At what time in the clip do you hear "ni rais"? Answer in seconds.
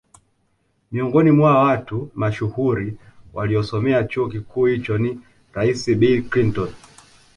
4.97-5.95